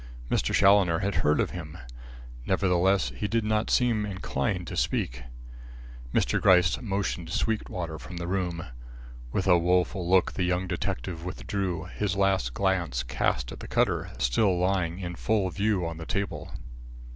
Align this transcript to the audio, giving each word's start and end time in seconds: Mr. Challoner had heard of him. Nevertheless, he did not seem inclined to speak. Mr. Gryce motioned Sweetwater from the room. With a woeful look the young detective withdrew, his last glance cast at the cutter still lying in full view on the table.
Mr. 0.31 0.51
Challoner 0.51 0.97
had 0.97 1.13
heard 1.21 1.39
of 1.39 1.51
him. 1.51 1.77
Nevertheless, 2.47 3.11
he 3.15 3.27
did 3.27 3.43
not 3.43 3.69
seem 3.69 4.03
inclined 4.03 4.65
to 4.65 4.75
speak. 4.75 5.21
Mr. 6.11 6.41
Gryce 6.41 6.81
motioned 6.81 7.29
Sweetwater 7.29 7.99
from 7.99 8.17
the 8.17 8.25
room. 8.25 8.63
With 9.31 9.45
a 9.45 9.59
woeful 9.59 10.09
look 10.09 10.31
the 10.33 10.41
young 10.43 10.65
detective 10.65 11.23
withdrew, 11.23 11.83
his 11.93 12.15
last 12.15 12.55
glance 12.55 13.03
cast 13.03 13.51
at 13.51 13.59
the 13.59 13.67
cutter 13.67 14.09
still 14.17 14.57
lying 14.57 14.97
in 14.97 15.13
full 15.15 15.51
view 15.51 15.85
on 15.85 15.97
the 15.97 16.07
table. 16.07 16.51